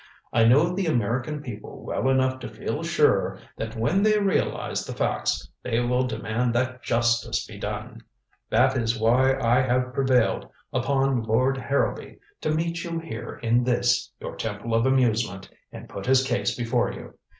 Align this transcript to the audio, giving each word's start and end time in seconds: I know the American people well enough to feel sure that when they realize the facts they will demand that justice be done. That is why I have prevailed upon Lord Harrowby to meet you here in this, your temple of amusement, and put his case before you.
I 0.33 0.45
know 0.45 0.73
the 0.73 0.87
American 0.87 1.43
people 1.43 1.83
well 1.83 2.09
enough 2.09 2.39
to 2.39 2.49
feel 2.49 2.81
sure 2.81 3.37
that 3.55 3.75
when 3.75 4.01
they 4.01 4.17
realize 4.17 4.83
the 4.83 4.95
facts 4.95 5.47
they 5.61 5.79
will 5.79 6.07
demand 6.07 6.55
that 6.55 6.81
justice 6.81 7.45
be 7.45 7.59
done. 7.59 8.01
That 8.49 8.75
is 8.75 8.99
why 8.99 9.37
I 9.37 9.61
have 9.61 9.93
prevailed 9.93 10.47
upon 10.73 11.21
Lord 11.21 11.55
Harrowby 11.55 12.17
to 12.41 12.49
meet 12.49 12.83
you 12.83 12.97
here 12.97 13.39
in 13.43 13.63
this, 13.63 14.09
your 14.19 14.35
temple 14.35 14.73
of 14.73 14.87
amusement, 14.87 15.51
and 15.71 15.87
put 15.87 16.07
his 16.07 16.23
case 16.25 16.55
before 16.55 16.91
you. 16.91 17.13